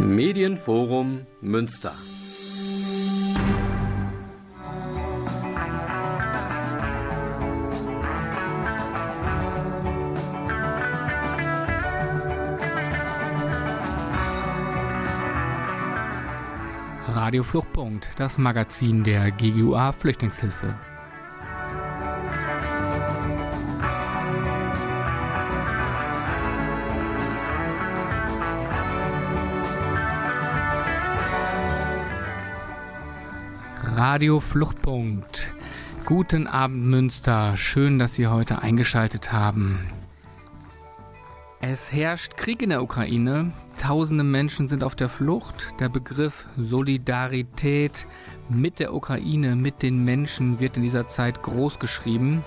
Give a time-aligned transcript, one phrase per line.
[0.00, 1.92] Medienforum Münster.
[17.06, 20.76] Radio Fluchtpunkt, das Magazin der GGUA Flüchtlingshilfe.
[34.14, 35.52] Radio Fluchtpunkt.
[36.04, 39.80] Guten Abend Münster, schön, dass Sie heute eingeschaltet haben.
[41.60, 45.74] Es herrscht Krieg in der Ukraine, tausende Menschen sind auf der Flucht.
[45.80, 48.06] Der Begriff Solidarität
[48.48, 52.44] mit der Ukraine, mit den Menschen wird in dieser Zeit groß geschrieben.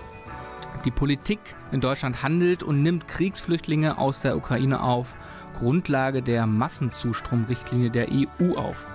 [0.85, 1.39] Die Politik
[1.73, 5.15] in Deutschland handelt und nimmt Kriegsflüchtlinge aus der Ukraine auf,
[5.57, 8.87] Grundlage der Massenzustromrichtlinie der EU auf.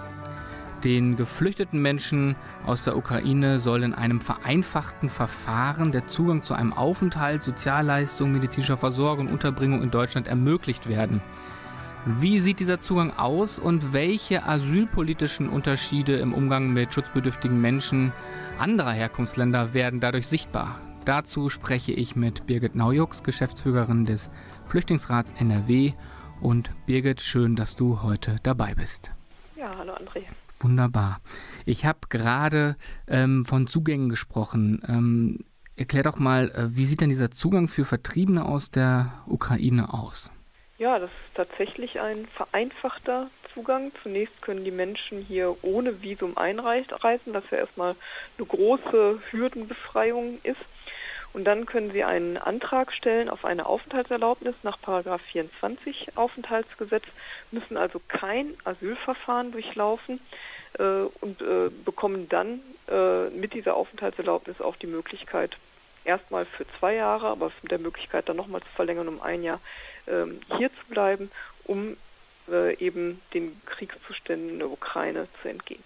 [0.84, 2.34] Den geflüchteten Menschen
[2.66, 8.76] aus der Ukraine soll in einem vereinfachten Verfahren der Zugang zu einem Aufenthalt, Sozialleistungen, medizinischer
[8.76, 11.20] Versorgung und Unterbringung in Deutschland ermöglicht werden.
[12.04, 18.12] Wie sieht dieser Zugang aus und welche asylpolitischen Unterschiede im Umgang mit schutzbedürftigen Menschen
[18.58, 20.80] anderer Herkunftsländer werden dadurch sichtbar?
[21.04, 24.30] Dazu spreche ich mit Birgit Naujux, Geschäftsführerin des
[24.66, 25.92] Flüchtlingsrats NRW.
[26.40, 29.12] Und Birgit, schön, dass du heute dabei bist.
[29.54, 30.24] Ja, hallo André.
[30.62, 31.20] Wunderbar.
[31.66, 32.76] Ich habe gerade
[33.08, 34.82] ähm, von Zugängen gesprochen.
[34.88, 35.44] Ähm,
[35.76, 40.32] erklär doch mal, äh, wie sieht denn dieser Zugang für Vertriebene aus der Ukraine aus?
[40.78, 43.92] Ja, das ist tatsächlich ein vereinfachter Zugang.
[44.02, 47.94] Zunächst können die Menschen hier ohne Visum einreisen, was ja erstmal
[48.36, 50.60] eine große Hürdenbefreiung ist.
[51.32, 57.04] Und dann können sie einen Antrag stellen auf eine Aufenthaltserlaubnis nach 24 Aufenthaltsgesetz,
[57.50, 60.20] müssen also kein Asylverfahren durchlaufen
[60.78, 65.56] äh, und äh, bekommen dann äh, mit dieser Aufenthaltserlaubnis auch die Möglichkeit,
[66.04, 69.60] erstmal für zwei Jahre, aber mit der Möglichkeit dann nochmal zu verlängern um ein Jahr,
[70.06, 71.30] ähm, hier zu bleiben,
[71.64, 71.96] um
[72.50, 75.82] äh, eben den Kriegszuständen in der Ukraine zu entgehen.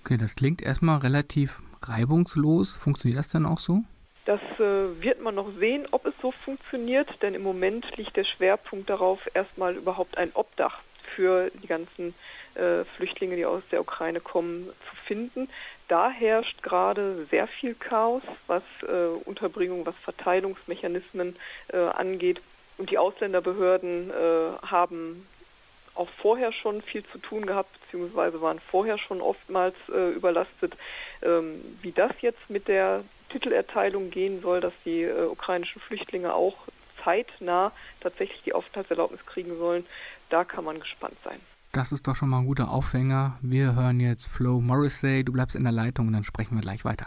[0.00, 2.74] Okay, das klingt erstmal relativ reibungslos.
[2.74, 3.82] Funktioniert das dann auch so?
[4.30, 8.22] Das äh, wird man noch sehen, ob es so funktioniert, denn im Moment liegt der
[8.22, 10.82] Schwerpunkt darauf, erstmal überhaupt ein Obdach
[11.16, 12.14] für die ganzen
[12.54, 15.48] äh, Flüchtlinge, die aus der Ukraine kommen, zu finden.
[15.88, 21.34] Da herrscht gerade sehr viel Chaos, was äh, Unterbringung, was Verteilungsmechanismen
[21.72, 22.40] äh, angeht.
[22.78, 25.26] Und die Ausländerbehörden äh, haben
[25.96, 30.76] auch vorher schon viel zu tun gehabt, beziehungsweise waren vorher schon oftmals äh, überlastet.
[31.20, 36.56] Ähm, wie das jetzt mit der Titelerteilung gehen soll, dass die äh, ukrainischen Flüchtlinge auch
[37.02, 39.86] zeitnah tatsächlich die Aufenthaltserlaubnis kriegen sollen,
[40.28, 41.40] da kann man gespannt sein.
[41.72, 43.38] Das ist doch schon mal ein guter Aufhänger.
[43.42, 45.24] Wir hören jetzt Flo Morrissey.
[45.24, 47.06] Du bleibst in der Leitung und dann sprechen wir gleich weiter.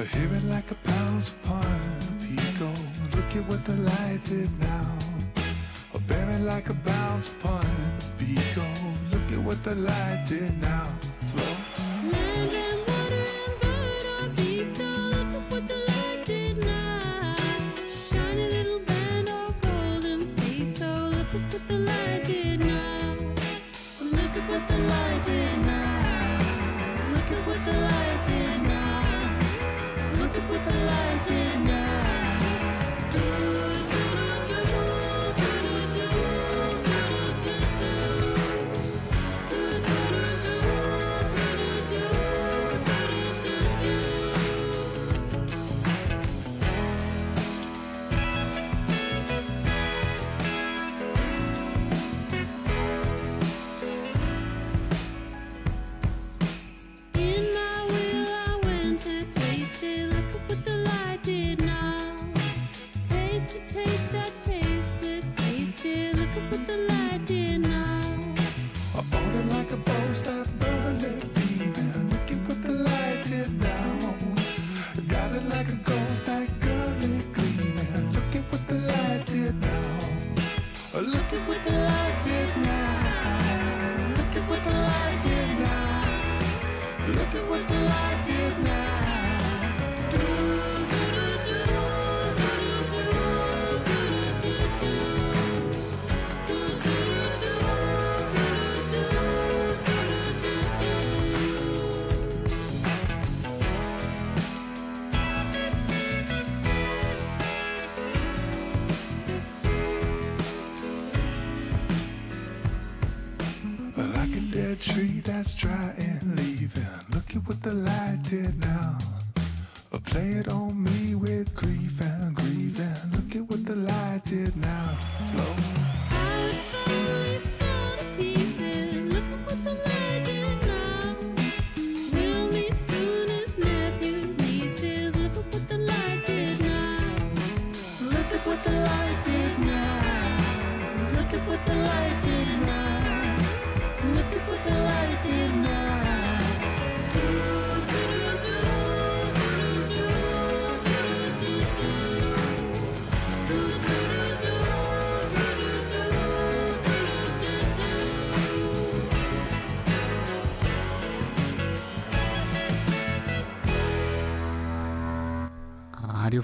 [0.00, 2.72] I hear it like a pounds upon a pico.
[2.74, 4.98] Oh, look at what the light did now.
[5.94, 8.64] I bear it like a bounce upon a pico.
[8.64, 10.90] Oh, look at what the light did now.
[11.26, 11.59] Slow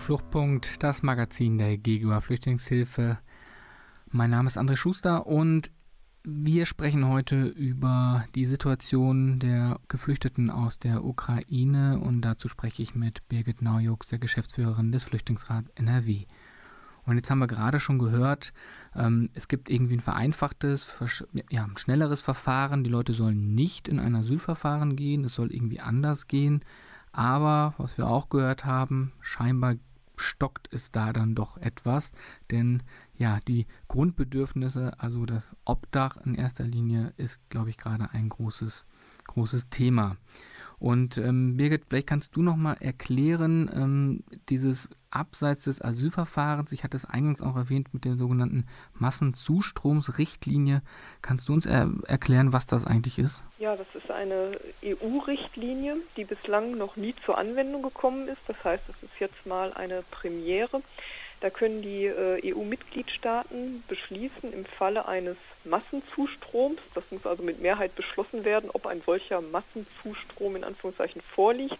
[0.07, 3.19] Fluchtpunkt, das Magazin der GGUA Flüchtlingshilfe.
[4.09, 5.73] Mein Name ist André Schuster und
[6.23, 12.95] wir sprechen heute über die Situation der Geflüchteten aus der Ukraine und dazu spreche ich
[12.95, 16.27] mit Birgit Naujux, der Geschäftsführerin des Flüchtlingsrats NRW.
[17.05, 18.53] Und jetzt haben wir gerade schon gehört,
[18.95, 20.95] ähm, es gibt irgendwie ein vereinfachtes,
[21.51, 22.85] ja, ein schnelleres Verfahren.
[22.85, 26.65] Die Leute sollen nicht in ein Asylverfahren gehen, es soll irgendwie anders gehen.
[27.11, 29.75] Aber, was wir auch gehört haben, scheinbar
[30.17, 32.13] stockt es da dann doch etwas,
[32.51, 32.83] denn
[33.15, 38.87] ja, die Grundbedürfnisse, also das Obdach in erster Linie, ist, glaube ich, gerade ein großes,
[39.27, 40.17] großes Thema.
[40.79, 46.85] Und ähm, Birgit, vielleicht kannst du noch mal erklären, ähm, dieses abseits des Asylverfahrens, ich
[46.85, 50.83] hatte es eingangs auch erwähnt mit der sogenannten Massenzustromsrichtlinie.
[51.23, 53.45] Kannst du uns er erklären, was das eigentlich ist?
[53.59, 58.41] Ja, das ist eine EU-Richtlinie, die bislang noch nie zur Anwendung gekommen ist.
[58.47, 60.83] Das heißt, es ist jetzt mal eine Premiere.
[61.41, 67.95] Da können die äh, EU-Mitgliedstaaten beschließen, im Falle eines Massenzustroms, das muss also mit Mehrheit
[67.95, 71.79] beschlossen werden, ob ein solcher Massenzustrom in Anführungszeichen vorliegt,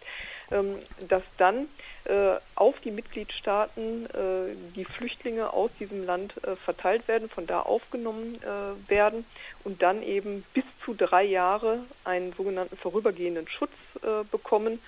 [0.51, 0.75] ähm,
[1.07, 1.67] dass dann
[2.03, 7.61] äh, auf die Mitgliedstaaten äh, die Flüchtlinge aus diesem Land äh, verteilt werden, von da
[7.61, 9.25] aufgenommen äh, werden
[9.63, 14.79] und dann eben bis zu drei Jahre einen sogenannten vorübergehenden Schutz äh, bekommen.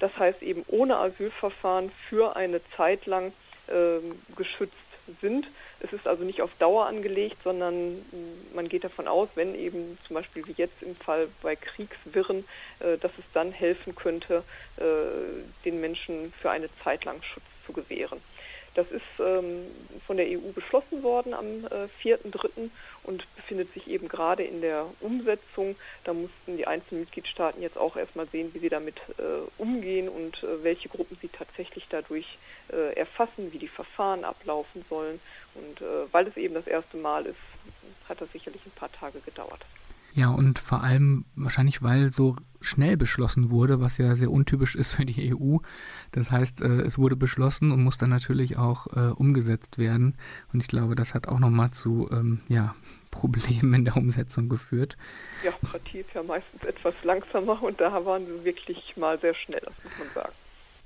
[0.00, 3.32] Das heißt eben ohne Asylverfahren für eine Zeit lang
[4.36, 4.74] geschützt
[5.20, 5.46] sind.
[5.80, 8.04] Es ist also nicht auf Dauer angelegt, sondern
[8.54, 12.44] man geht davon aus, wenn eben zum Beispiel wie jetzt im Fall bei Kriegswirren,
[12.80, 14.42] äh, dass es dann helfen könnte,
[14.76, 14.82] äh,
[15.64, 18.20] den Menschen für eine Zeit lang Schutz zu gewähren.
[18.78, 19.66] Das ist ähm,
[20.06, 22.70] von der EU beschlossen worden am äh, 4.3.
[23.02, 25.74] und befindet sich eben gerade in der Umsetzung.
[26.04, 29.22] Da mussten die einzelnen Mitgliedstaaten jetzt auch erstmal sehen, wie sie damit äh,
[29.60, 32.38] umgehen und äh, welche Gruppen sie tatsächlich dadurch
[32.72, 35.18] äh, erfassen, wie die Verfahren ablaufen sollen.
[35.56, 37.34] Und äh, weil es eben das erste Mal ist,
[38.08, 39.64] hat das sicherlich ein paar Tage gedauert.
[40.18, 44.90] Ja, und vor allem wahrscheinlich, weil so schnell beschlossen wurde, was ja sehr untypisch ist
[44.90, 45.58] für die EU.
[46.10, 50.16] Das heißt, äh, es wurde beschlossen und muss dann natürlich auch äh, umgesetzt werden.
[50.52, 52.74] Und ich glaube, das hat auch nochmal zu ähm, ja,
[53.12, 54.96] Problemen in der Umsetzung geführt.
[55.44, 59.62] Ja, Partie ist ja meistens etwas langsamer und da waren sie wirklich mal sehr schnell,
[59.64, 60.32] das muss man sagen.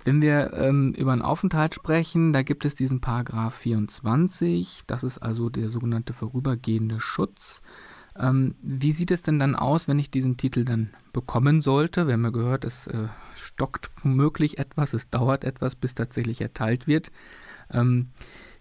[0.04, 5.18] Wenn wir ähm, über einen Aufenthalt sprechen, da gibt es diesen Paragraph 24, das ist
[5.18, 7.62] also der sogenannte vorübergehende Schutz.
[8.18, 12.06] Ähm, wie sieht es denn dann aus, wenn ich diesen Titel dann bekommen sollte?
[12.06, 16.86] Wir haben ja gehört, es äh, stockt womöglich etwas, es dauert etwas, bis tatsächlich erteilt
[16.86, 17.10] wird.
[17.72, 18.08] Ähm,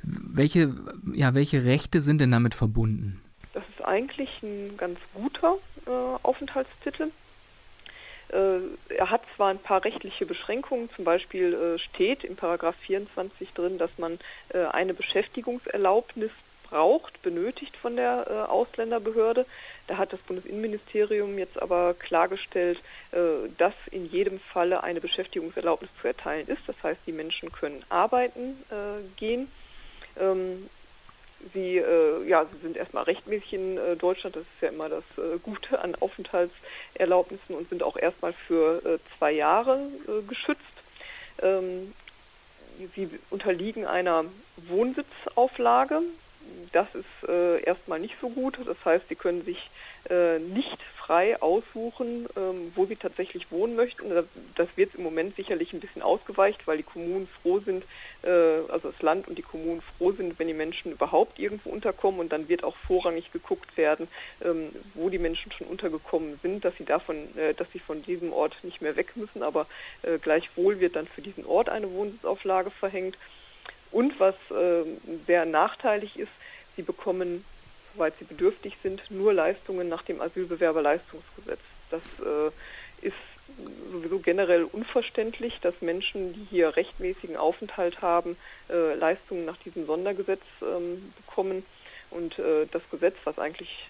[0.03, 0.73] welche,
[1.13, 3.21] ja, welche Rechte sind denn damit verbunden?
[3.53, 5.89] Das ist eigentlich ein ganz guter äh,
[6.23, 7.11] Aufenthaltstitel.
[8.29, 8.59] Äh,
[8.95, 13.77] er hat zwar ein paar rechtliche Beschränkungen, zum Beispiel äh, steht im Paragraph 24 drin,
[13.77, 16.31] dass man äh, eine Beschäftigungserlaubnis
[16.71, 19.45] braucht, benötigt von der äh, Ausländerbehörde.
[19.87, 22.79] Da hat das Bundesinnenministerium jetzt aber klargestellt,
[23.11, 26.61] äh, dass in jedem Falle eine Beschäftigungserlaubnis zu erteilen ist.
[26.65, 29.51] Das heißt, die Menschen können arbeiten äh, gehen.
[30.19, 30.69] Ähm,
[31.53, 35.03] sie, äh, ja, sie sind erstmal rechtmäßig in äh, Deutschland, das ist ja immer das
[35.17, 39.87] äh, Gute an Aufenthaltserlaubnissen und sind auch erstmal für zwei Jahre
[40.27, 40.61] geschützt.
[41.41, 41.93] Ähm,
[42.95, 44.25] sie unterliegen einer
[44.67, 46.01] Wohnsitzauflage
[46.71, 48.57] das ist äh, erstmal nicht so gut.
[48.65, 49.69] Das heißt, sie können sich
[50.09, 54.09] äh, nicht frei aussuchen, ähm, wo sie tatsächlich wohnen möchten.
[54.55, 57.83] Das wird im Moment sicherlich ein bisschen ausgeweicht, weil die Kommunen froh sind,
[58.23, 62.19] äh, also das Land und die Kommunen froh sind, wenn die Menschen überhaupt irgendwo unterkommen.
[62.19, 64.07] Und dann wird auch vorrangig geguckt werden,
[64.43, 68.31] ähm, wo die Menschen schon untergekommen sind, dass sie davon, äh, dass sie von diesem
[68.31, 69.43] Ort nicht mehr weg müssen.
[69.43, 69.67] Aber
[70.03, 73.17] äh, gleichwohl wird dann für diesen Ort eine Wohnsitzauflage verhängt.
[73.91, 74.83] Und was äh,
[75.27, 76.31] sehr nachteilig ist,
[76.81, 77.45] sie bekommen,
[77.93, 81.59] soweit sie bedürftig sind, nur Leistungen nach dem Asylbewerberleistungsgesetz.
[81.91, 83.15] Das äh, ist
[83.91, 88.37] sowieso generell unverständlich, dass Menschen, die hier rechtmäßigen Aufenthalt haben,
[88.69, 91.65] äh, Leistungen nach diesem Sondergesetz ähm, bekommen.
[92.09, 93.87] Und äh, das Gesetz, was eigentlich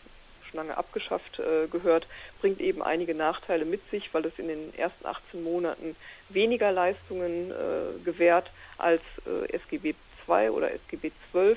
[0.50, 2.08] schon lange abgeschafft äh, gehört,
[2.42, 5.96] bringt eben einige Nachteile mit sich, weil es in den ersten 18 Monaten
[6.30, 9.96] weniger Leistungen äh, gewährt als äh, SGB
[10.28, 11.56] II oder SGB XII.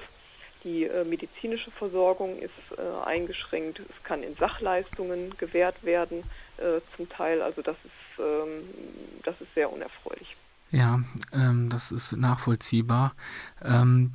[0.65, 3.81] Die äh, medizinische Versorgung ist äh, eingeschränkt.
[3.81, 6.23] Es kann in Sachleistungen gewährt werden,
[6.57, 7.43] äh, zum Teil.
[7.43, 8.65] Also das ist, ähm,
[9.23, 10.37] das ist sehr unerfreulich.
[10.71, 11.01] Ja,
[11.33, 13.15] ähm, das ist nachvollziehbar.
[13.63, 14.15] Ähm,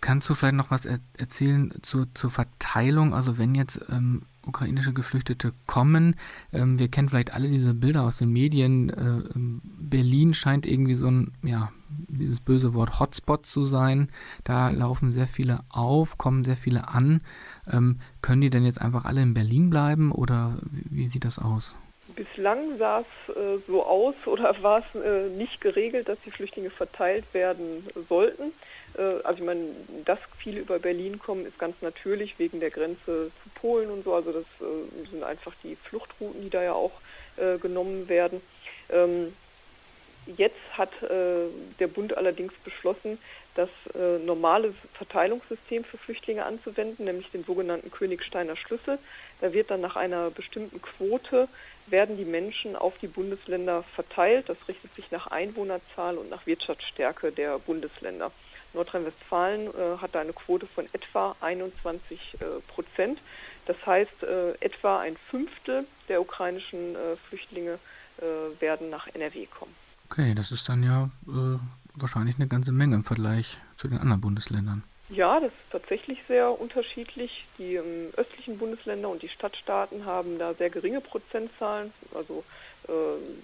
[0.00, 3.14] kannst du vielleicht noch was er erzählen zur, zur Verteilung?
[3.14, 6.16] Also wenn jetzt ähm, ukrainische Geflüchtete kommen,
[6.52, 8.90] ähm, wir kennen vielleicht alle diese Bilder aus den Medien.
[8.90, 14.10] Äh, ähm, Berlin scheint irgendwie so ein, ja, dieses böse Wort Hotspot zu sein.
[14.44, 17.22] Da laufen sehr viele auf, kommen sehr viele an.
[17.70, 21.38] Ähm, können die denn jetzt einfach alle in Berlin bleiben oder wie, wie sieht das
[21.38, 21.76] aus?
[22.14, 26.70] Bislang sah es äh, so aus oder war es äh, nicht geregelt, dass die Flüchtlinge
[26.70, 28.52] verteilt werden sollten.
[28.98, 29.68] Äh, also ich meine,
[30.04, 34.14] dass viele über Berlin kommen, ist ganz natürlich wegen der Grenze zu Polen und so.
[34.14, 36.92] Also das äh, sind einfach die Fluchtrouten, die da ja auch
[37.36, 38.40] äh, genommen werden.
[38.90, 39.32] Ähm,
[40.36, 43.16] jetzt hat der Bund allerdings beschlossen,
[43.54, 43.70] das
[44.26, 48.98] normale Verteilungssystem für Flüchtlinge anzuwenden, nämlich den sogenannten Königsteiner Schlüssel.
[49.40, 51.48] Da wird dann nach einer bestimmten Quote
[51.86, 54.50] werden die Menschen auf die Bundesländer verteilt.
[54.50, 58.30] Das richtet sich nach Einwohnerzahl und nach Wirtschaftsstärke der Bundesländer.
[58.74, 63.18] Nordrhein-Westfalen äh, hat da eine Quote von etwa 21 äh, Prozent.
[63.66, 67.78] Das heißt, äh, etwa ein Fünftel der ukrainischen äh, Flüchtlinge
[68.18, 69.74] äh, werden nach NRW kommen.
[70.10, 71.58] Okay, das ist dann ja äh,
[71.94, 74.82] wahrscheinlich eine ganze Menge im Vergleich zu den anderen Bundesländern.
[75.10, 77.46] Ja, das ist tatsächlich sehr unterschiedlich.
[77.56, 82.44] Die ähm, östlichen Bundesländer und die Stadtstaaten haben da sehr geringe Prozentzahlen, also
[82.88, 82.92] äh,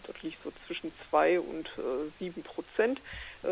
[0.06, 3.00] das liegt so zwischen 2 und äh, 7 Prozent.
[3.42, 3.49] Äh,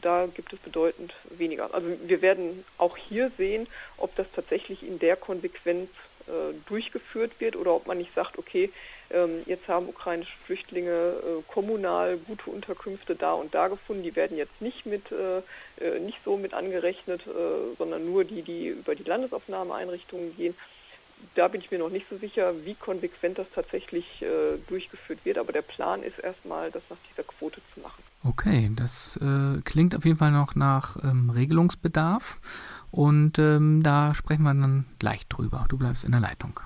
[0.00, 1.74] da gibt es bedeutend weniger.
[1.74, 3.66] Also wir werden auch hier sehen,
[3.98, 6.11] ob das tatsächlich in der Konsequenz äh,
[6.66, 8.70] durchgeführt wird oder ob man nicht sagt, okay,
[9.10, 14.02] ähm, jetzt haben ukrainische Flüchtlinge äh, kommunal gute Unterkünfte da und da gefunden.
[14.02, 15.02] Die werden jetzt nicht mit
[16.00, 17.22] nicht so mit angerechnet,
[17.76, 20.54] sondern nur die, die über die Landesaufnahmeeinrichtungen gehen.
[21.34, 24.24] Da bin ich mir noch nicht so sicher, wie konsequent das tatsächlich
[24.68, 25.38] durchgeführt wird.
[25.38, 28.02] Aber der Plan ist erstmal, das nach dieser Quote zu machen.
[28.24, 32.40] Okay, das äh, klingt auf jeden Fall noch nach ähm, Regelungsbedarf.
[32.92, 35.64] Und ähm, da sprechen wir dann gleich drüber.
[35.68, 36.60] Du bleibst in der Leitung.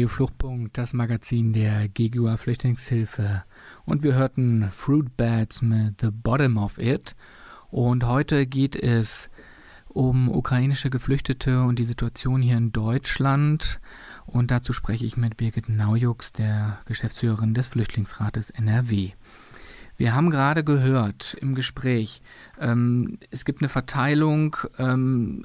[0.00, 3.44] Radio Fluchtpunkt, das Magazin der GGUA Flüchtlingshilfe.
[3.84, 7.14] Und wir hörten Fruit Bats mit The Bottom of It.
[7.68, 9.28] Und heute geht es
[9.88, 13.78] um ukrainische Geflüchtete und die Situation hier in Deutschland.
[14.24, 19.10] Und dazu spreche ich mit Birgit Naujux, der Geschäftsführerin des Flüchtlingsrates NRW.
[19.98, 22.22] Wir haben gerade gehört im Gespräch,
[22.58, 25.44] ähm, es gibt eine Verteilung ähm,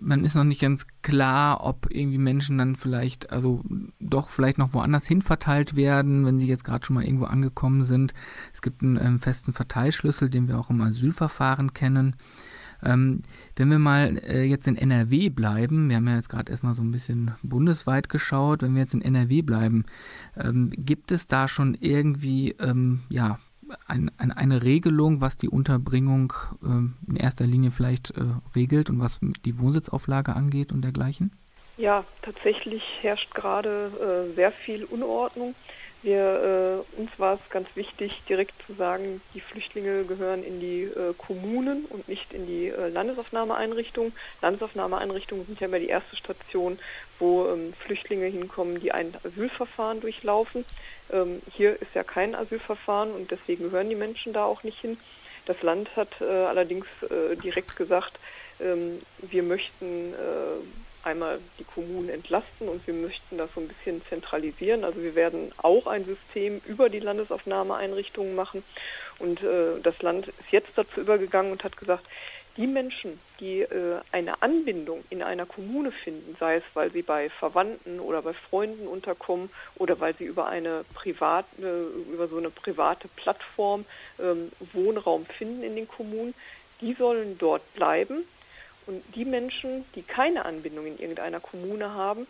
[0.00, 3.62] man ist noch nicht ganz klar, ob irgendwie Menschen dann vielleicht, also
[4.00, 7.82] doch vielleicht noch woanders hin verteilt werden, wenn sie jetzt gerade schon mal irgendwo angekommen
[7.82, 8.14] sind.
[8.52, 12.16] Es gibt einen ähm, festen Verteilschlüssel, den wir auch im Asylverfahren kennen.
[12.82, 13.22] Ähm,
[13.56, 16.82] wenn wir mal äh, jetzt in NRW bleiben, wir haben ja jetzt gerade erstmal so
[16.82, 19.84] ein bisschen bundesweit geschaut, wenn wir jetzt in NRW bleiben,
[20.36, 23.38] ähm, gibt es da schon irgendwie, ähm, ja,
[23.86, 28.22] ein, ein, eine Regelung, was die Unterbringung äh, in erster Linie vielleicht äh,
[28.54, 31.32] regelt und was die Wohnsitzauflage angeht und dergleichen?
[31.76, 35.54] Ja, tatsächlich herrscht gerade äh, sehr viel Unordnung.
[36.04, 40.82] Wir, äh, uns war es ganz wichtig, direkt zu sagen, die Flüchtlinge gehören in die
[40.82, 44.12] äh, Kommunen und nicht in die äh, Landesaufnahmeeinrichtungen.
[44.42, 46.78] Landesaufnahmeeinrichtungen sind ja immer die erste Station,
[47.18, 50.64] wo ähm, Flüchtlinge hinkommen, die ein Asylverfahren durchlaufen.
[51.12, 54.98] Ähm, hier ist ja kein Asylverfahren und deswegen gehören die Menschen da auch nicht hin.
[55.46, 58.18] Das Land hat äh, allerdings äh, direkt gesagt,
[58.60, 64.02] ähm, wir möchten äh, einmal die Kommunen entlasten und wir möchten das so ein bisschen
[64.08, 64.84] zentralisieren.
[64.84, 68.64] Also wir werden auch ein System über die Landesaufnahmeeinrichtungen machen.
[69.18, 72.04] Und äh, das Land ist jetzt dazu übergegangen und hat gesagt,
[72.56, 77.28] die Menschen, die äh, eine Anbindung in einer Kommune finden, sei es, weil sie bei
[77.30, 82.50] Verwandten oder bei Freunden unterkommen oder weil sie über eine private, äh, über so eine
[82.50, 83.84] private Plattform
[84.20, 86.34] ähm, Wohnraum finden in den Kommunen,
[86.80, 88.24] die sollen dort bleiben.
[88.86, 92.26] Und die Menschen, die keine Anbindung in irgendeiner Kommune haben,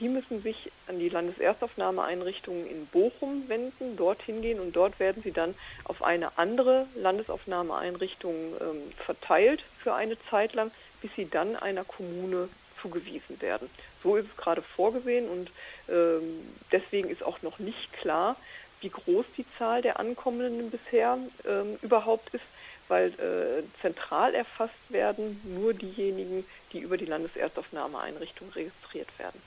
[0.00, 5.32] die müssen sich an die Landeserstaufnahmeeinrichtungen in Bochum wenden, dorthin gehen und dort werden sie
[5.32, 10.70] dann auf eine andere Landesaufnahmeeinrichtung ähm, verteilt für eine Zeit lang,
[11.02, 12.48] bis sie dann einer Kommune
[12.80, 13.68] zugewiesen werden.
[14.02, 15.50] So ist es gerade vorgesehen und
[15.88, 16.40] ähm,
[16.72, 18.36] deswegen ist auch noch nicht klar,
[18.80, 22.44] wie groß die Zahl der Ankommenden bisher ähm, überhaupt ist
[22.92, 29.40] weil äh, zentral erfasst werden nur diejenigen, die über die Landeserstaufnahmeeinrichtung registriert werden.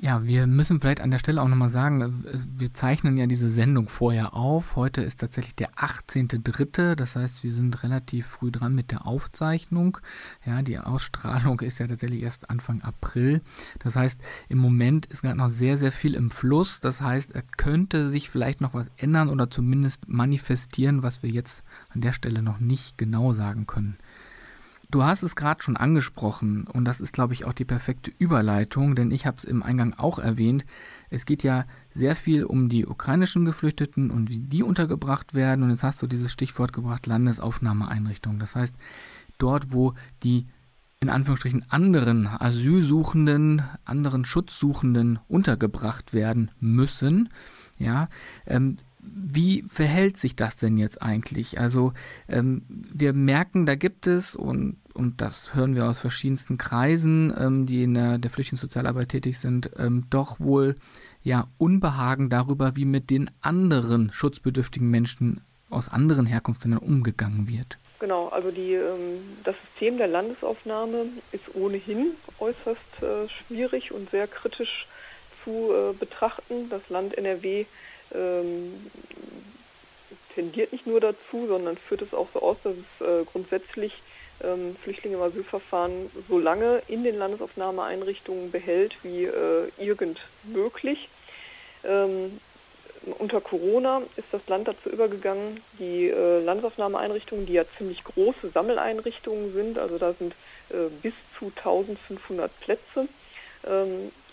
[0.00, 2.24] Ja, wir müssen vielleicht an der Stelle auch nochmal sagen,
[2.54, 4.76] wir zeichnen ja diese Sendung vorher auf.
[4.76, 9.98] Heute ist tatsächlich der 18.3., das heißt, wir sind relativ früh dran mit der Aufzeichnung.
[10.46, 13.42] Ja, die Ausstrahlung ist ja tatsächlich erst Anfang April.
[13.80, 16.78] Das heißt, im Moment ist gerade noch sehr, sehr viel im Fluss.
[16.78, 21.64] Das heißt, er könnte sich vielleicht noch was ändern oder zumindest manifestieren, was wir jetzt
[21.88, 23.98] an der Stelle noch nicht genau sagen können.
[24.90, 28.96] Du hast es gerade schon angesprochen und das ist, glaube ich, auch die perfekte Überleitung,
[28.96, 30.64] denn ich habe es im Eingang auch erwähnt.
[31.10, 35.62] Es geht ja sehr viel um die ukrainischen Geflüchteten und wie die untergebracht werden.
[35.62, 38.38] Und jetzt hast du dieses Stichwort gebracht, Landesaufnahmeeinrichtungen.
[38.38, 38.74] Das heißt,
[39.36, 40.46] dort, wo die
[41.00, 47.28] in Anführungsstrichen anderen Asylsuchenden, anderen Schutzsuchenden untergebracht werden müssen,
[47.78, 48.08] ja,
[48.46, 48.76] ähm,
[49.14, 51.58] wie verhält sich das denn jetzt eigentlich?
[51.58, 51.92] Also
[52.28, 57.66] ähm, wir merken, da gibt es, und, und das hören wir aus verschiedensten Kreisen, ähm,
[57.66, 60.76] die in der, der Flüchtlingssozialarbeit tätig sind, ähm, doch wohl
[61.22, 65.40] ja Unbehagen darüber, wie mit den anderen schutzbedürftigen Menschen
[65.70, 67.78] aus anderen Herkunftsländern umgegangen wird.
[68.00, 74.28] Genau, also die, ähm, das System der Landesaufnahme ist ohnehin äußerst äh, schwierig und sehr
[74.28, 74.86] kritisch
[75.42, 76.68] zu äh, betrachten.
[76.70, 77.66] Das Land NRW
[78.14, 78.90] ähm,
[80.34, 83.92] tendiert nicht nur dazu, sondern führt es auch so aus, dass es äh, grundsätzlich
[84.42, 91.08] ähm, Flüchtlinge im Asylverfahren so lange in den Landesaufnahmeeinrichtungen behält wie äh, irgend möglich.
[91.84, 92.40] Ähm,
[93.18, 99.52] unter Corona ist das Land dazu übergegangen, die äh, Landesaufnahmeeinrichtungen, die ja ziemlich große Sammeleinrichtungen
[99.52, 100.34] sind, also da sind
[100.70, 103.08] äh, bis zu 1500 Plätze,
[103.66, 104.27] ähm, äh,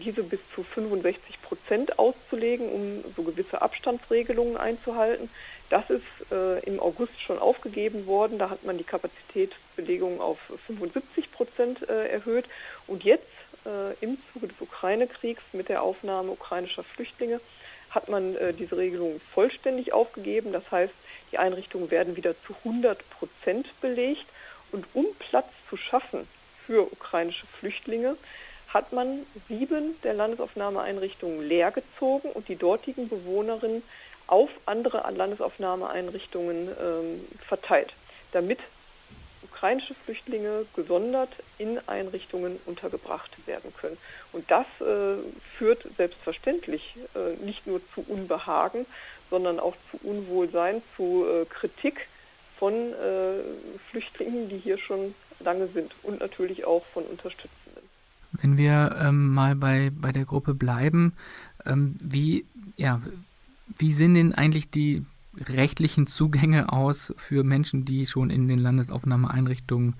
[0.00, 5.28] diese bis zu 65 Prozent auszulegen, um so gewisse Abstandsregelungen einzuhalten.
[5.70, 8.38] Das ist äh, im August schon aufgegeben worden.
[8.38, 12.46] Da hat man die Kapazitätsbelegung auf 75 Prozent äh, erhöht.
[12.86, 13.26] Und jetzt
[13.66, 17.40] äh, im Zuge des Ukraine-Kriegs mit der Aufnahme ukrainischer Flüchtlinge
[17.90, 20.52] hat man äh, diese Regelung vollständig aufgegeben.
[20.52, 20.94] Das heißt,
[21.32, 24.26] die Einrichtungen werden wieder zu 100 Prozent belegt.
[24.72, 26.26] Und um Platz zu schaffen
[26.66, 28.16] für ukrainische Flüchtlinge,
[28.68, 33.82] hat man sieben der Landesaufnahmeeinrichtungen leergezogen und die dortigen Bewohnerinnen
[34.26, 37.92] auf andere Landesaufnahmeeinrichtungen ähm, verteilt,
[38.32, 38.58] damit
[39.42, 43.96] ukrainische Flüchtlinge gesondert in Einrichtungen untergebracht werden können.
[44.32, 45.16] Und das äh,
[45.56, 48.86] führt selbstverständlich äh, nicht nur zu Unbehagen,
[49.30, 52.06] sondern auch zu Unwohlsein, zu äh, Kritik
[52.58, 53.40] von äh,
[53.90, 57.67] Flüchtlingen, die hier schon lange sind und natürlich auch von Unterstützenden.
[58.32, 61.12] Wenn wir ähm, mal bei, bei der Gruppe bleiben,
[61.64, 62.44] ähm, wie,
[62.76, 63.00] ja,
[63.76, 65.04] wie sehen denn eigentlich die
[65.36, 69.94] rechtlichen Zugänge aus für Menschen, die schon in den Landesaufnahmeeinrichtungen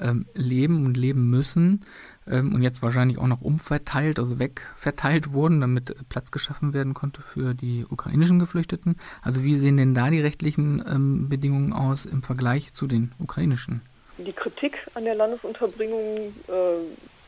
[0.00, 1.84] ähm, leben und leben müssen
[2.26, 7.22] ähm, und jetzt wahrscheinlich auch noch umverteilt, also wegverteilt wurden, damit Platz geschaffen werden konnte
[7.22, 8.96] für die ukrainischen Geflüchteten.
[9.22, 13.82] Also wie sehen denn da die rechtlichen ähm, Bedingungen aus im Vergleich zu den ukrainischen?
[14.18, 17.19] Die Kritik an der Landesunterbringung äh,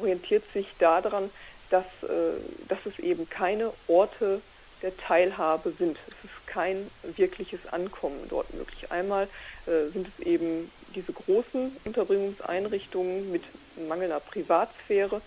[0.00, 1.30] orientiert sich daran,
[1.70, 4.40] dass, äh, dass es eben keine Orte
[4.82, 5.98] der Teilhabe sind.
[6.06, 8.90] Es ist kein wirkliches Ankommen dort möglich.
[8.90, 9.28] Einmal
[9.66, 13.42] äh, sind es eben diese großen Unterbringungseinrichtungen mit
[13.88, 15.20] mangelnder Privatsphäre.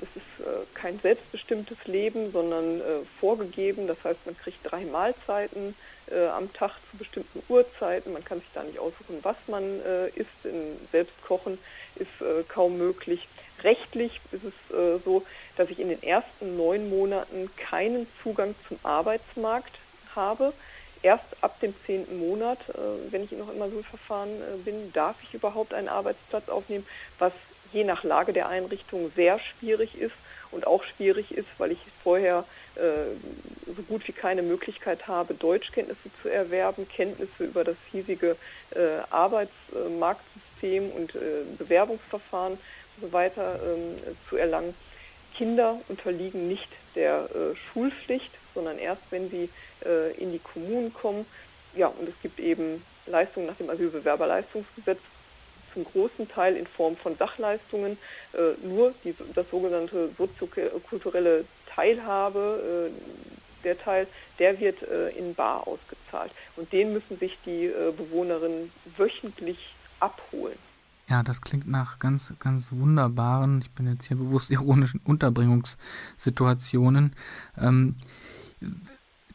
[0.00, 2.80] Es ist äh, kein selbstbestimmtes Leben, sondern
[3.20, 3.86] vorgegeben.
[3.86, 5.74] Das heißt, man kriegt drei Mahlzeiten
[6.10, 8.12] äh, am Tag zu bestimmten Uhrzeiten.
[8.12, 10.44] Man kann sich da nicht aussuchen, was man äh, isst.
[10.44, 11.58] In Selbstkochen
[11.96, 13.28] ist äh, kaum möglich.
[13.62, 15.24] Rechtlich ist es so,
[15.56, 19.78] dass ich in den ersten neun Monaten keinen Zugang zum Arbeitsmarkt
[20.14, 20.52] habe.
[21.04, 25.34] Erst ab dem zehnten Monat, äh, wenn ich noch im Asylverfahren äh, bin, darf ich
[25.34, 26.86] überhaupt einen Arbeitsplatz aufnehmen,
[27.18, 27.32] was
[27.74, 30.14] je nach Lage der Einrichtung sehr schwierig ist
[30.50, 36.10] und auch schwierig ist, weil ich vorher äh, so gut wie keine Möglichkeit habe, Deutschkenntnisse
[36.20, 38.36] zu erwerben, Kenntnisse über das hiesige
[39.10, 41.12] Arbeitsmarktsystem und
[41.58, 42.60] Bewerbungsverfahren und
[43.00, 44.74] so weiter ähm, zu erlangen.
[45.36, 49.50] Kinder unterliegen nicht der äh, Schulpflicht, sondern erst, wenn sie
[49.84, 51.26] äh, in die Kommunen kommen.
[51.74, 55.00] Ja, und es gibt eben Leistungen nach dem Asylbewerberleistungsgesetz
[55.72, 57.98] zum großen Teil in Form von Sachleistungen.
[58.32, 62.92] Äh, nur die, das sogenannte soziokulturelle Teilhabe, äh,
[63.64, 64.06] der Teil,
[64.38, 66.30] der wird äh, in Bar ausgezahlt.
[66.56, 70.58] Und den müssen sich die äh, Bewohnerinnen wöchentlich abholen.
[71.08, 77.14] Ja, das klingt nach ganz, ganz wunderbaren, ich bin jetzt hier bewusst ironischen Unterbringungssituationen.
[77.58, 77.96] Ähm,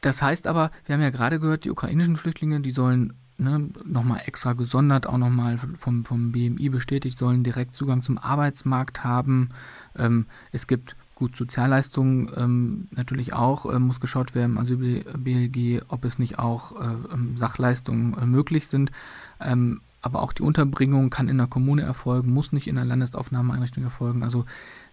[0.01, 4.21] das heißt aber, wir haben ja gerade gehört, die ukrainischen Flüchtlinge, die sollen ne, nochmal
[4.25, 9.49] extra gesondert, auch nochmal vom, vom BMI bestätigt, sollen direkt Zugang zum Arbeitsmarkt haben.
[9.97, 16.05] Ähm, es gibt gut Sozialleistungen ähm, natürlich auch, äh, muss geschaut werden im Asyl-BLG, ob
[16.05, 18.91] es nicht auch äh, ähm, Sachleistungen äh, möglich sind.
[19.39, 23.83] Ähm, aber auch die Unterbringung kann in der Kommune erfolgen, muss nicht in der Landesaufnahmeeinrichtung
[23.83, 24.23] erfolgen.
[24.23, 24.45] Also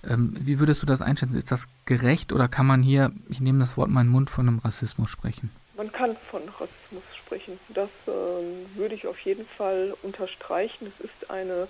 [0.04, 1.36] ähm, wie würdest du das einschätzen?
[1.36, 4.48] Ist das gerecht oder kann man hier, ich nehme das Wort in meinen Mund, von
[4.48, 5.50] einem Rassismus sprechen?
[5.76, 7.52] Man kann von Rassismus sprechen.
[7.68, 10.88] Das äh, würde ich auf jeden Fall unterstreichen.
[10.98, 11.68] Es ist eine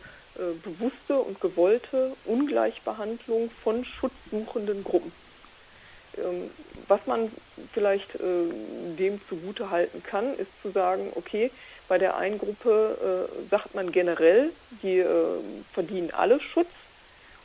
[0.62, 5.12] bewusste und gewollte Ungleichbehandlung von schutzsuchenden Gruppen.
[6.18, 6.51] Ähm,
[6.88, 7.31] was man
[7.72, 8.18] vielleicht äh,
[8.99, 11.51] dem zugute halten kann, ist zu sagen, okay,
[11.88, 14.51] bei der einen Gruppe äh, sagt man generell,
[14.83, 15.40] die äh,
[15.72, 16.68] verdienen alle Schutz.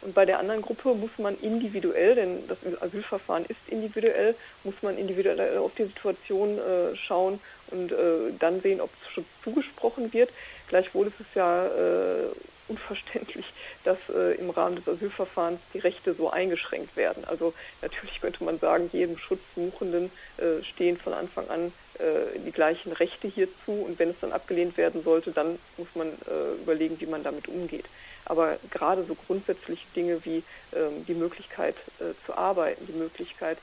[0.01, 4.97] Und bei der anderen Gruppe muss man individuell, denn das Asylverfahren ist individuell, muss man
[4.97, 10.31] individuell auf die Situation äh, schauen und äh, dann sehen, ob Schutz zugesprochen wird.
[10.69, 12.29] Gleichwohl ist es ja äh,
[12.71, 13.45] unverständlich,
[13.83, 17.25] dass äh, im Rahmen des Asylverfahrens die Rechte so eingeschränkt werden.
[17.25, 22.93] Also natürlich könnte man sagen, jedem Schutzsuchenden äh, stehen von Anfang an äh, die gleichen
[22.93, 27.07] Rechte hierzu und wenn es dann abgelehnt werden sollte, dann muss man äh, überlegen, wie
[27.07, 27.85] man damit umgeht.
[28.25, 33.57] Aber gerade so grundsätzliche Dinge wie ähm, die Möglichkeit äh, zu arbeiten, die Möglichkeit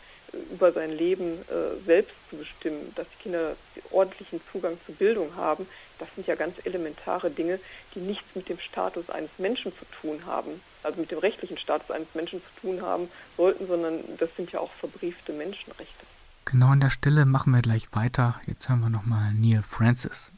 [0.52, 3.56] über sein Leben äh, selbst zu bestimmen, dass die Kinder
[3.90, 5.66] ordentlichen Zugang zu Bildung haben,
[5.98, 7.58] das sind ja ganz elementare Dinge,
[7.94, 11.90] die nichts mit dem Status eines Menschen zu tun haben, also mit dem rechtlichen Status
[11.90, 16.06] eines Menschen zu tun haben sollten, sondern das sind ja auch verbriefte Menschenrechte.
[16.44, 18.40] Genau an der Stelle machen wir gleich weiter.
[18.46, 20.32] Jetzt hören wir nochmal Neil Francis.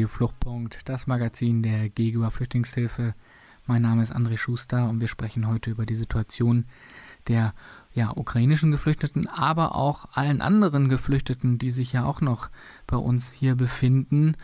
[0.00, 3.14] Radio Fluchtpunkt, das Magazin der Gegenüber Flüchtlingshilfe.
[3.66, 6.64] Mein Name ist André Schuster und wir sprechen heute über die Situation
[7.28, 7.52] der
[7.92, 12.48] ja, ukrainischen Geflüchteten, aber auch allen anderen Geflüchteten, die sich ja auch noch
[12.86, 14.36] bei uns hier befinden.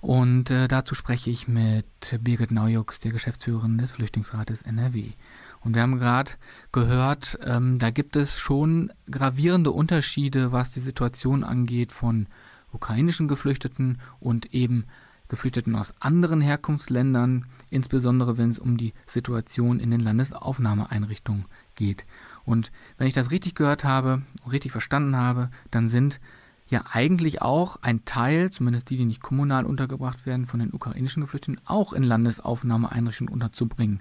[0.00, 5.10] Und äh, dazu spreche ich mit Birgit Naujux, der Geschäftsführerin des Flüchtlingsrates NRW.
[5.58, 6.30] Und wir haben gerade
[6.70, 12.28] gehört, ähm, da gibt es schon gravierende Unterschiede, was die Situation angeht von
[12.72, 14.86] ukrainischen Geflüchteten und eben
[15.30, 22.04] Geflüchteten aus anderen Herkunftsländern, insbesondere wenn es um die Situation in den Landesaufnahmeeinrichtungen geht.
[22.44, 26.20] Und wenn ich das richtig gehört habe, richtig verstanden habe, dann sind
[26.68, 31.22] ja eigentlich auch ein Teil, zumindest die, die nicht kommunal untergebracht werden, von den ukrainischen
[31.22, 34.00] Geflüchteten auch in Landesaufnahmeeinrichtungen unterzubringen.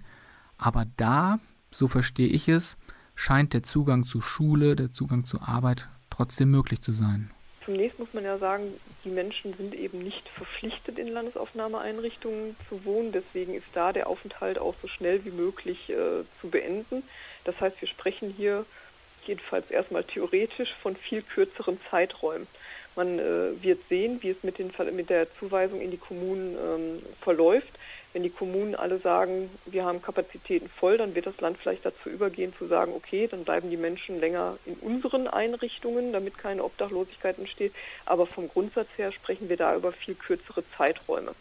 [0.57, 1.39] Aber da,
[1.71, 2.77] so verstehe ich es,
[3.15, 7.31] scheint der Zugang zu Schule, der Zugang zur Arbeit trotzdem möglich zu sein.
[7.65, 13.11] Zunächst muss man ja sagen, die Menschen sind eben nicht verpflichtet, in Landesaufnahmeeinrichtungen zu wohnen.
[13.11, 17.03] Deswegen ist da der Aufenthalt auch so schnell wie möglich äh, zu beenden.
[17.43, 18.65] Das heißt, wir sprechen hier
[19.25, 22.47] jedenfalls erstmal theoretisch von viel kürzeren Zeiträumen.
[22.95, 27.01] Man äh, wird sehen, wie es mit, den, mit, der Zuweisung in die Kommunen ähm,
[27.21, 27.71] verläuft.
[28.11, 32.09] Wenn die Kommunen alle sagen, wir haben Kapazitäten voll, dann wird das Land vielleicht dazu
[32.09, 37.37] übergehen zu sagen, okay, dann bleiben die Menschen länger in unseren Einrichtungen, damit keine Obdachlosigkeit
[37.37, 37.73] entsteht.
[38.05, 41.35] Aber vom Grundsatz her sprechen wir da über viel kürzere Zeiträume.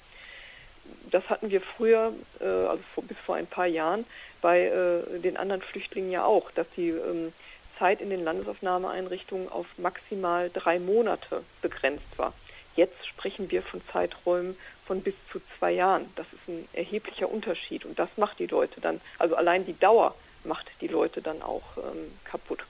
[1.11, 4.05] Das hatten wir früher, äh, also bis vor ein paar Jahren,
[4.43, 7.33] bei äh, den anderen Flüchtlingen ja auch, dass die ähm,
[7.79, 12.35] Zeit in den Landesaufnahmeeinrichtungen auf maximal drei Monate begrenzt war.
[12.77, 14.57] Jetzt sprechen wir von Zeiträumen
[14.89, 16.11] von bis zu zwei Jahren.
[16.17, 20.17] Das ist ein erheblicher Unterschied und das macht die Leute dann, also allein die Dauer
[20.45, 22.65] macht die Leute dann auch ähm, kaputt.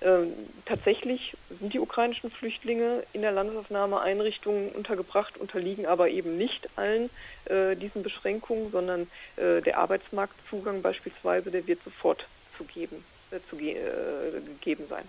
[0.00, 0.32] Ähm,
[0.64, 7.10] tatsächlich sind die ukrainischen Flüchtlinge in der Landesaufnahmeeinrichtung untergebracht, unterliegen aber eben nicht allen
[7.46, 13.56] äh, diesen Beschränkungen, sondern äh, der Arbeitsmarktzugang beispielsweise, der wird sofort zu geben, äh, zu
[13.56, 15.04] ge äh, gegeben sein.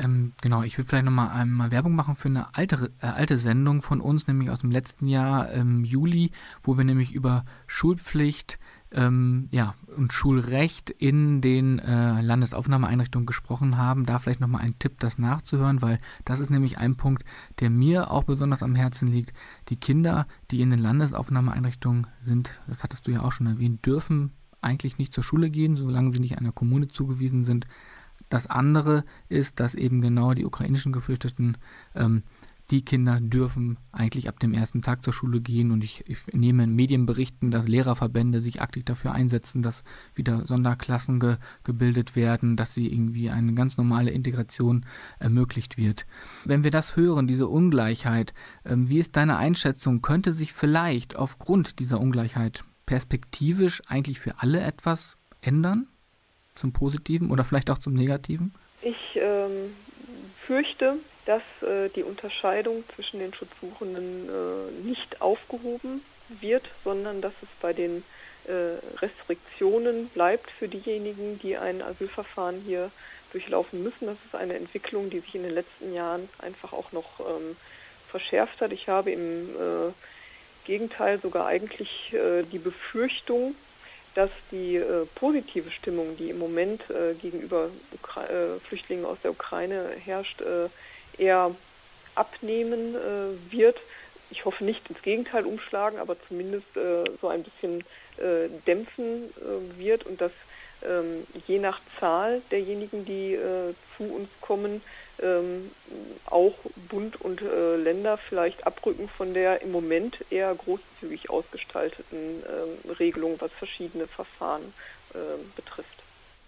[0.00, 3.82] Ähm, genau, ich würde vielleicht nochmal einmal Werbung machen für eine alte, äh, alte Sendung
[3.82, 6.30] von uns, nämlich aus dem letzten Jahr im Juli,
[6.62, 8.58] wo wir nämlich über Schulpflicht
[8.92, 14.06] ähm, ja, und Schulrecht in den äh, Landesaufnahmeeinrichtungen gesprochen haben.
[14.06, 17.24] Da vielleicht nochmal ein Tipp, das nachzuhören, weil das ist nämlich ein Punkt,
[17.60, 19.34] der mir auch besonders am Herzen liegt.
[19.68, 24.32] Die Kinder, die in den Landesaufnahmeeinrichtungen sind, das hattest du ja auch schon erwähnt, dürfen
[24.62, 27.66] eigentlich nicht zur Schule gehen, solange sie nicht einer Kommune zugewiesen sind.
[28.30, 31.58] Das andere ist, dass eben genau die ukrainischen Geflüchteten,
[31.94, 32.22] ähm,
[32.70, 36.62] die Kinder dürfen eigentlich ab dem ersten Tag zur Schule gehen und ich, ich nehme
[36.62, 39.82] in Medienberichten, dass Lehrerverbände sich aktiv dafür einsetzen, dass
[40.14, 44.86] wieder Sonderklassen ge, gebildet werden, dass sie irgendwie eine ganz normale Integration
[45.18, 46.06] ermöglicht wird.
[46.44, 48.32] Wenn wir das hören, diese Ungleichheit,
[48.64, 50.00] ähm, wie ist deine Einschätzung?
[50.00, 55.88] Könnte sich vielleicht aufgrund dieser Ungleichheit perspektivisch eigentlich für alle etwas ändern?
[56.60, 58.54] Zum Positiven oder vielleicht auch zum Negativen?
[58.82, 59.74] Ich ähm,
[60.46, 60.96] fürchte,
[61.26, 66.02] dass äh, die Unterscheidung zwischen den Schutzsuchenden äh, nicht aufgehoben
[66.40, 68.04] wird, sondern dass es bei den
[68.46, 72.90] äh, Restriktionen bleibt für diejenigen, die ein Asylverfahren hier
[73.32, 74.06] durchlaufen müssen.
[74.06, 77.56] Das ist eine Entwicklung, die sich in den letzten Jahren einfach auch noch ähm,
[78.08, 78.72] verschärft hat.
[78.72, 79.92] Ich habe im äh,
[80.64, 83.54] Gegenteil sogar eigentlich äh, die Befürchtung,
[84.20, 89.30] dass die äh, positive Stimmung, die im Moment äh, gegenüber Ukra äh, Flüchtlingen aus der
[89.30, 90.68] Ukraine herrscht, äh,
[91.16, 91.54] eher
[92.14, 93.78] abnehmen äh, wird.
[94.28, 97.82] Ich hoffe nicht ins Gegenteil umschlagen, aber zumindest äh, so ein bisschen
[98.66, 99.32] dämpfen
[99.78, 100.32] wird und dass
[100.84, 103.38] ähm, je nach Zahl derjenigen, die
[103.96, 104.82] zu uns kommen,
[105.22, 105.70] ähm,
[106.26, 106.54] auch
[106.88, 113.36] Bund und äh, Länder vielleicht abrücken von der im Moment eher großzügig ausgestalteten ähm, Regelung,
[113.38, 114.62] was verschiedene Verfahren
[115.14, 115.18] äh,
[115.56, 115.88] betrifft.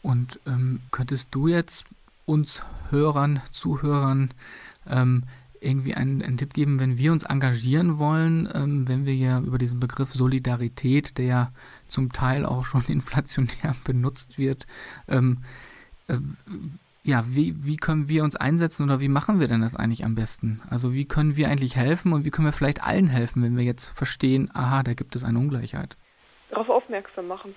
[0.03, 1.85] Und ähm, könntest du jetzt
[2.27, 4.31] uns Hörern, Zuhörern
[4.89, 5.25] ähm,
[5.61, 9.59] irgendwie einen, einen, Tipp geben, wenn wir uns engagieren wollen, ähm, wenn wir ja über
[9.59, 11.53] diesen Begriff Solidarität, der ja
[11.87, 14.67] zum Teil auch schon inflationär benutzt wird,
[15.09, 15.39] ähm,
[16.09, 16.19] äh,
[17.05, 20.15] ja, wie, wie können wir uns einsetzen oder wie machen wir denn das eigentlich am
[20.15, 20.63] besten?
[20.71, 23.65] Also wie können wir eigentlich helfen und wie können wir vielleicht allen helfen, wenn wir
[23.65, 25.97] jetzt verstehen, aha, da gibt es eine Ungleichheit?
[26.51, 27.55] Darauf aufmerksam machen.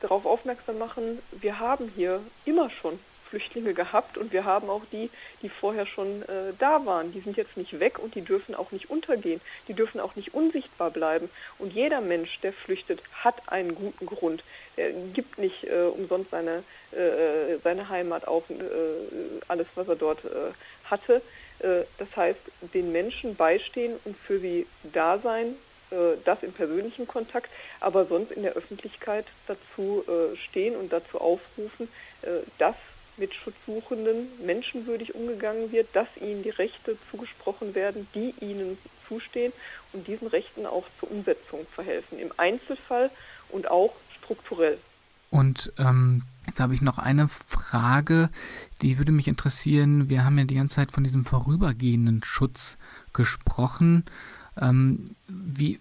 [0.00, 2.98] Darauf aufmerksam machen, wir haben hier immer schon
[3.34, 5.10] Flüchtlinge gehabt und wir haben auch die,
[5.42, 7.10] die vorher schon äh, da waren.
[7.10, 9.40] Die sind jetzt nicht weg und die dürfen auch nicht untergehen.
[9.66, 11.28] Die dürfen auch nicht unsichtbar bleiben.
[11.58, 14.44] Und jeder Mensch, der flüchtet, hat einen guten Grund.
[14.76, 18.54] Er gibt nicht äh, umsonst seine, äh, seine Heimat auf, äh,
[19.48, 20.52] alles, was er dort äh,
[20.84, 21.20] hatte.
[21.58, 22.40] Äh, das heißt,
[22.72, 25.56] den Menschen beistehen und für sie da sein,
[26.24, 31.88] das im persönlichen Kontakt, aber sonst in der Öffentlichkeit dazu stehen und dazu aufrufen,
[32.58, 32.74] dass
[33.16, 39.52] mit Schutzsuchenden menschenwürdig umgegangen wird, dass ihnen die Rechte zugesprochen werden, die ihnen zustehen
[39.92, 43.10] und diesen Rechten auch zur Umsetzung verhelfen, im Einzelfall
[43.50, 44.78] und auch strukturell.
[45.30, 48.30] Und ähm, jetzt habe ich noch eine Frage,
[48.82, 50.08] die würde mich interessieren.
[50.08, 52.78] Wir haben ja die ganze Zeit von diesem vorübergehenden Schutz
[53.12, 54.04] gesprochen.
[54.60, 55.80] Ähm, wie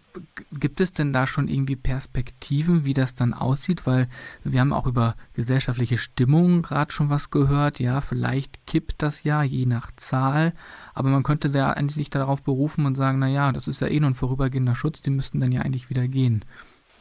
[0.60, 3.86] gibt es denn da schon irgendwie Perspektiven, wie das dann aussieht?
[3.86, 4.08] Weil
[4.44, 7.80] wir haben auch über gesellschaftliche Stimmungen gerade schon was gehört.
[7.80, 10.54] Ja, vielleicht kippt das ja je nach Zahl,
[10.94, 14.00] aber man könnte ja eigentlich sich darauf berufen und sagen, naja, das ist ja eh
[14.00, 16.46] nur ein vorübergehender Schutz, die müssten dann ja eigentlich wieder gehen.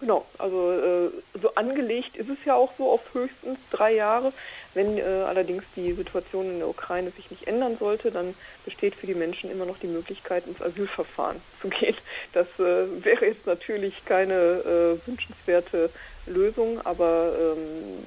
[0.02, 1.10] Genau, also äh,
[1.40, 4.32] so angelegt ist es ja auch so auf höchstens drei Jahre.
[4.74, 9.06] Wenn äh, allerdings die Situation in der Ukraine sich nicht ändern sollte, dann besteht für
[9.06, 11.94] die Menschen immer noch die Möglichkeit, ins Asylverfahren zu gehen.
[12.32, 15.88] Das äh, wäre jetzt natürlich keine äh, wünschenswerte
[16.26, 18.04] Lösung, aber ähm,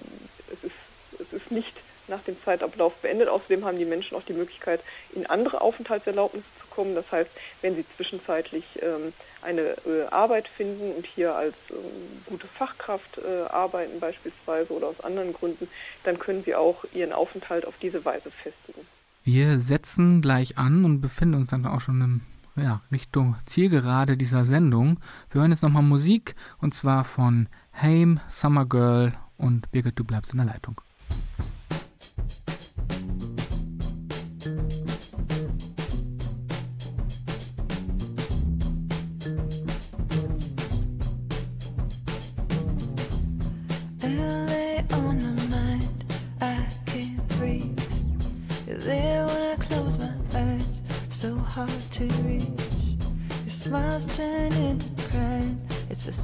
[0.51, 1.77] es, ist, es ist nicht
[2.09, 3.29] nach dem Zeitablauf beendet.
[3.29, 4.81] Außerdem haben die Menschen auch die Möglichkeit,
[5.13, 6.45] in andere Aufenthaltserlaubnisse
[6.75, 6.95] kommen.
[6.95, 7.29] Das heißt,
[7.61, 11.77] wenn sie zwischenzeitlich ähm, eine äh, Arbeit finden und hier als ähm,
[12.25, 15.67] gute Fachkraft äh, arbeiten beispielsweise oder aus anderen Gründen,
[16.03, 18.81] dann können sie auch ihren Aufenthalt auf diese Weise festigen.
[19.23, 22.21] Wir setzen gleich an und befinden uns dann auch schon im
[22.55, 24.99] ja, Richtung Zielgerade dieser Sendung.
[25.31, 30.31] Wir hören jetzt nochmal Musik und zwar von Haim, Summer Girl und Birgit, du bleibst
[30.31, 30.79] in der Leitung.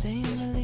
[0.02, 0.61] Same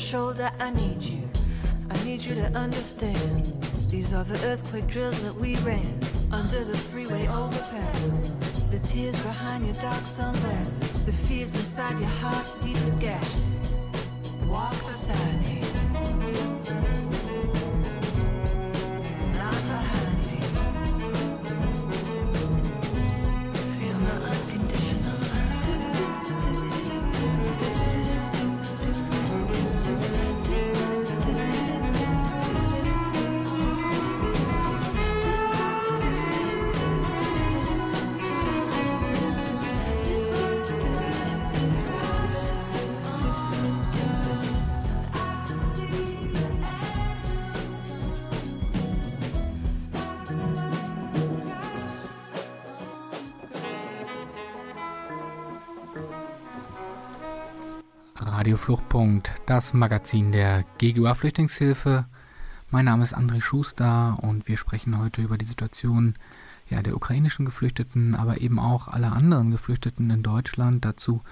[0.00, 1.28] shoulder, I need you.
[1.90, 3.46] I need you to understand.
[3.90, 6.00] These are the earthquake drills that we ran
[6.32, 6.76] under the
[58.60, 62.04] Fluchtpunkt, das Magazin der GGUA Flüchtlingshilfe.
[62.70, 66.14] Mein Name ist André Schuster und wir sprechen heute über die Situation
[66.68, 70.84] ja, der ukrainischen Geflüchteten, aber eben auch aller anderen Geflüchteten in Deutschland.
[70.84, 71.22] Dazu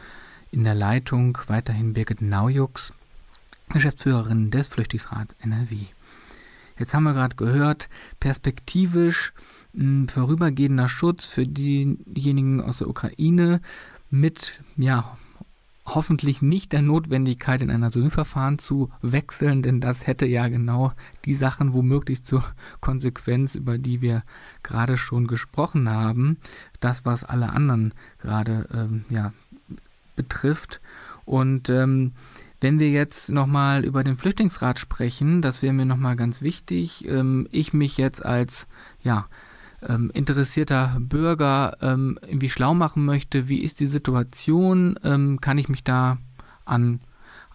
[0.51, 2.95] in der Leitung weiterhin Birgit Naujux,
[3.68, 5.81] Geschäftsführerin des Flüchtlingsrats NRW.
[6.79, 9.35] Jetzt haben wir gerade gehört, perspektivisch
[9.74, 13.61] mh, vorübergehender Schutz für diejenigen aus der Ukraine
[14.09, 15.18] mit ja,
[15.95, 20.93] hoffentlich nicht der Notwendigkeit, in ein Asylverfahren zu wechseln, denn das hätte ja genau
[21.24, 22.45] die Sachen womöglich zur
[22.80, 24.22] Konsequenz, über die wir
[24.62, 26.39] gerade schon gesprochen haben,
[26.80, 29.32] das, was alle anderen gerade ähm, ja,
[30.16, 30.80] betrifft.
[31.24, 32.12] Und ähm,
[32.61, 37.07] wenn wir jetzt nochmal über den Flüchtlingsrat sprechen, das wäre mir nochmal ganz wichtig.
[37.07, 38.66] Ähm, ich mich jetzt als,
[39.01, 39.26] ja,
[39.87, 45.68] ähm, interessierter Bürger ähm, irgendwie schlau machen möchte, wie ist die Situation, ähm, kann ich
[45.68, 46.18] mich da
[46.64, 47.01] an,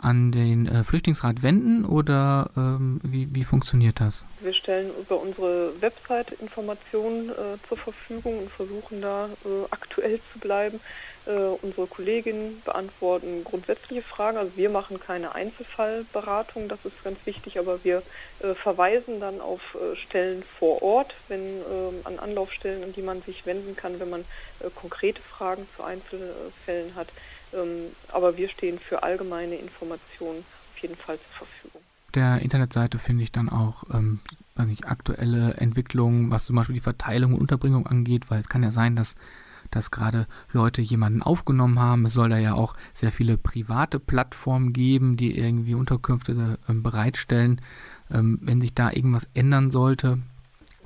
[0.04, 4.26] an den äh, Flüchtlingsrat wenden oder ähm, wie, wie funktioniert das?
[4.42, 7.34] Wir stellen über unsere Website Informationen äh,
[7.68, 10.80] zur Verfügung und versuchen da äh, aktuell zu bleiben.
[11.26, 11.32] Äh,
[11.62, 14.38] unsere Kolleginnen beantworten grundsätzliche Fragen.
[14.38, 18.04] Also wir machen keine Einzelfallberatung, das ist ganz wichtig, aber wir
[18.42, 23.22] äh, verweisen dann auf äh, Stellen vor Ort, wenn ähm, an Anlaufstellen, an die man
[23.22, 24.26] sich wenden kann, wenn man
[24.76, 27.08] konkrete Fragen zu Einzelfällen hat.
[27.54, 31.82] Ähm, aber wir stehen für allgemeine Informationen auf jeden Fall zur Verfügung.
[32.16, 34.20] Der Internetseite finde ich dann auch ähm,
[34.56, 38.64] weiß nicht, aktuelle Entwicklungen, was zum Beispiel die Verteilung und Unterbringung angeht, weil es kann
[38.64, 39.16] ja sein, dass
[39.72, 42.06] dass gerade Leute jemanden aufgenommen haben.
[42.06, 47.60] Es soll da ja auch sehr viele private Plattformen geben, die irgendwie Unterkünfte äh, bereitstellen.
[48.12, 50.20] Ähm, wenn sich da irgendwas ändern sollte,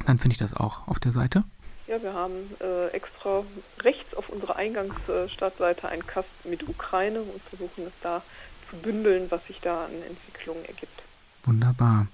[0.05, 1.43] dann finde ich das auch auf der Seite.
[1.87, 3.43] Ja, wir haben äh, extra
[3.81, 8.21] rechts auf unserer Eingangsstartseite einen Kasten mit Ukraine und versuchen es da
[8.69, 11.01] zu bündeln, was sich da an Entwicklungen ergibt.
[11.45, 12.07] Wunderbar.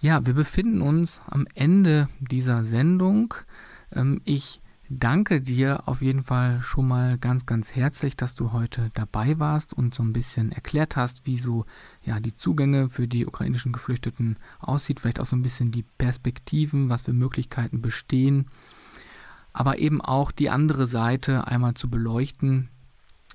[0.00, 3.34] Ja, wir befinden uns am Ende dieser Sendung.
[3.94, 4.60] Ähm, ich
[4.90, 9.72] danke dir auf jeden Fall schon mal ganz, ganz herzlich, dass du heute dabei warst
[9.72, 11.64] und so ein bisschen erklärt hast, wie so
[12.02, 16.88] ja, die Zugänge für die ukrainischen Geflüchteten aussieht, vielleicht auch so ein bisschen die Perspektiven,
[16.88, 18.48] was für Möglichkeiten bestehen,
[19.52, 22.68] aber eben auch die andere Seite einmal zu beleuchten.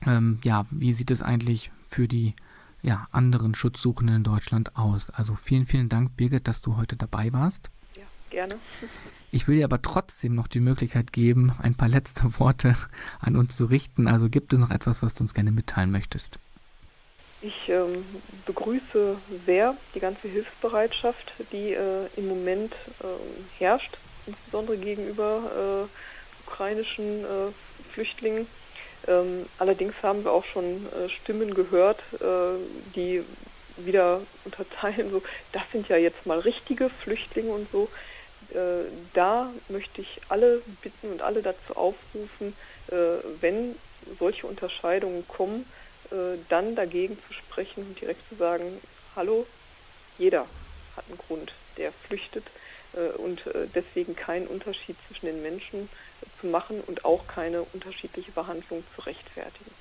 [0.06, 2.36] Ähm, ja, wie sieht es eigentlich für die
[2.82, 5.10] ja, anderen Schutzsuchenden in Deutschland aus?
[5.10, 7.72] Also vielen, vielen Dank, Birgit, dass du heute dabei warst.
[7.95, 8.56] Ja, gerne.
[9.36, 12.78] Ich will dir aber trotzdem noch die Möglichkeit geben, ein paar letzte Worte
[13.20, 14.08] an uns zu richten.
[14.08, 16.40] Also gibt es noch etwas, was du uns gerne mitteilen möchtest?
[17.42, 18.06] Ich ähm,
[18.46, 22.72] begrüße sehr die ganze Hilfsbereitschaft, die äh, im Moment
[23.02, 28.48] äh, herrscht, insbesondere gegenüber äh, ukrainischen äh, Flüchtlingen.
[29.06, 32.58] Ähm, allerdings haben wir auch schon äh, Stimmen gehört, äh,
[32.96, 33.22] die
[33.76, 35.22] wieder unterteilen, so,
[35.52, 37.90] das sind ja jetzt mal richtige Flüchtlinge und so.
[38.52, 42.56] Äh, da möchte ich alle bitten und alle dazu aufrufen,
[42.88, 42.96] äh,
[43.41, 43.76] wenn
[44.20, 45.66] solche Unterscheidungen kommen,
[46.12, 48.80] äh, dann dagegen zu sprechen und direkt zu sagen,
[49.16, 49.46] hallo,
[50.18, 50.46] jeder
[50.96, 52.46] hat einen Grund, der flüchtet
[53.18, 53.41] und
[53.76, 55.89] deswegen keinen Unterschied zwischen den Menschen
[56.39, 59.72] zu machen und auch keine unterschiedliche Behandlung zu rechtfertigen.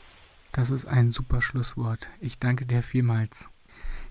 [0.51, 2.09] Das ist ein super Schlusswort.
[2.19, 3.49] Ich danke dir vielmals.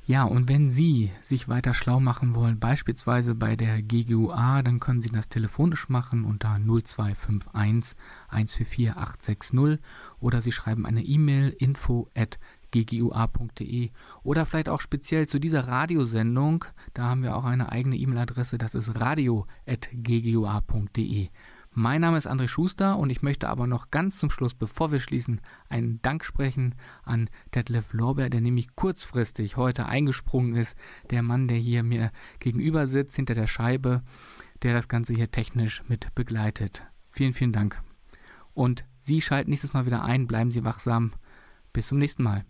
[0.05, 5.01] Ja, und wenn Sie sich weiter schlau machen wollen, beispielsweise bei der GGUA, dann können
[5.01, 7.95] Sie das telefonisch machen unter 0251
[8.27, 9.79] 144 860
[10.19, 12.37] oder Sie schreiben eine E-Mail info at
[12.73, 13.91] ggua.de
[14.23, 18.75] oder vielleicht auch speziell zu dieser Radiosendung, da haben wir auch eine eigene E-Mail-Adresse, das
[18.75, 21.29] ist radio.ggua.de.
[21.75, 24.99] Mein Name ist André Schuster und ich möchte aber noch ganz zum Schluss, bevor wir
[24.99, 30.77] schließen, einen Dank sprechen an Detlef Lorber, der nämlich kurzfristig heute eingesprungen ist.
[31.09, 34.03] Der Mann, der hier mir gegenüber sitzt, hinter der Scheibe,
[34.61, 36.83] der das Ganze hier technisch mit begleitet.
[37.07, 37.81] Vielen, vielen Dank.
[38.53, 41.11] Und Sie schalten nächstes Mal wieder ein, bleiben Sie wachsam.
[41.73, 42.45] Bis zum nächsten Mal.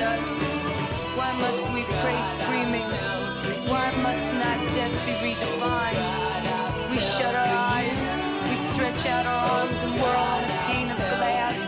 [0.00, 0.26] us.
[1.16, 2.88] Why must we pray screaming?
[3.68, 6.90] Why must not death be redefined?
[6.90, 8.02] We shut our eyes,
[8.48, 11.58] we stretch out our arms and whirl on a pane of glass.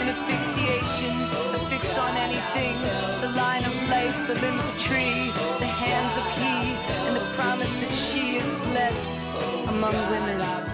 [0.00, 1.14] An asphyxiation,
[1.54, 2.76] a fix on anything.
[3.20, 7.26] The line of life, the limb of the tree, the hands of he, and the
[7.36, 10.69] promise that she is blessed among women.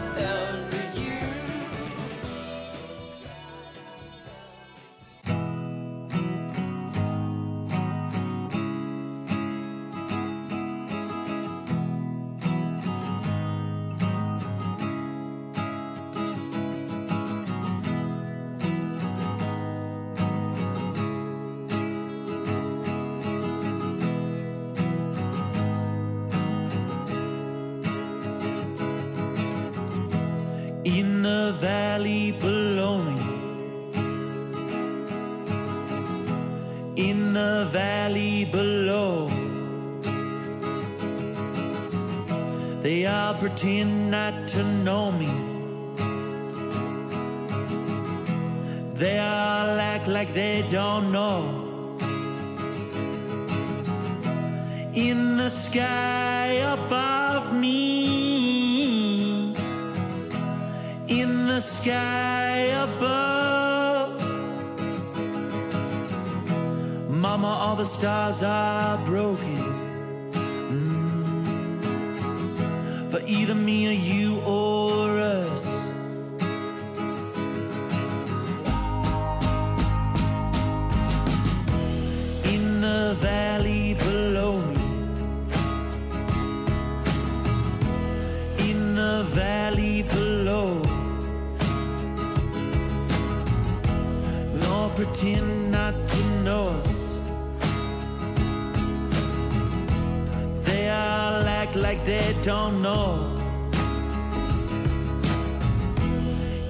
[102.47, 103.35] don't know.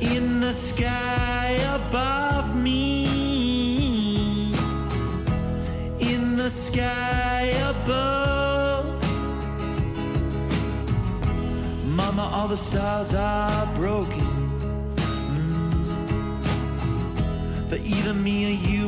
[0.00, 3.04] In the sky above me,
[6.00, 8.86] in the sky above,
[11.84, 14.26] Mama, all the stars are broken.
[15.36, 16.38] Mm.
[17.68, 18.85] For either me or you.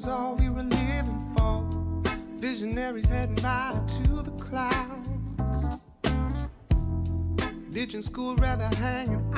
[0.00, 1.62] was all we were living for.
[2.38, 5.08] Visionaries heading right to the clouds.
[7.70, 9.29] Ditching school, rather hanging